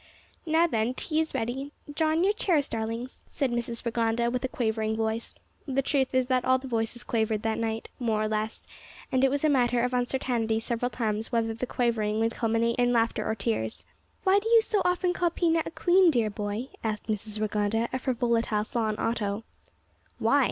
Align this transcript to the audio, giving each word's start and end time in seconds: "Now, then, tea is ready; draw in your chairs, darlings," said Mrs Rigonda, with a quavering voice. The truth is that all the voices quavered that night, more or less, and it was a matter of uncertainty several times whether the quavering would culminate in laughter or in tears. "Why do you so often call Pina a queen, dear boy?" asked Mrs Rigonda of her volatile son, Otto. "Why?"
"Now, 0.47 0.65
then, 0.65 0.95
tea 0.95 1.19
is 1.19 1.35
ready; 1.35 1.73
draw 1.93 2.11
in 2.13 2.23
your 2.23 2.33
chairs, 2.33 2.67
darlings," 2.67 3.23
said 3.29 3.51
Mrs 3.51 3.83
Rigonda, 3.85 4.31
with 4.31 4.43
a 4.43 4.47
quavering 4.47 4.95
voice. 4.95 5.35
The 5.67 5.83
truth 5.83 6.15
is 6.15 6.25
that 6.25 6.43
all 6.43 6.57
the 6.57 6.67
voices 6.67 7.03
quavered 7.03 7.43
that 7.43 7.59
night, 7.59 7.87
more 7.99 8.23
or 8.23 8.27
less, 8.27 8.65
and 9.11 9.23
it 9.23 9.29
was 9.29 9.43
a 9.43 9.47
matter 9.49 9.83
of 9.83 9.93
uncertainty 9.93 10.59
several 10.59 10.89
times 10.89 11.31
whether 11.31 11.53
the 11.53 11.67
quavering 11.67 12.19
would 12.19 12.33
culminate 12.33 12.77
in 12.77 12.91
laughter 12.91 13.23
or 13.27 13.33
in 13.33 13.35
tears. 13.35 13.85
"Why 14.23 14.39
do 14.39 14.49
you 14.49 14.63
so 14.63 14.81
often 14.83 15.13
call 15.13 15.29
Pina 15.29 15.61
a 15.67 15.69
queen, 15.69 16.09
dear 16.09 16.31
boy?" 16.31 16.69
asked 16.83 17.05
Mrs 17.05 17.39
Rigonda 17.39 17.87
of 17.93 18.05
her 18.05 18.13
volatile 18.13 18.63
son, 18.63 18.95
Otto. 18.97 19.43
"Why?" 20.17 20.39